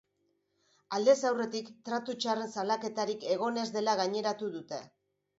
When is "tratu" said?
1.89-2.15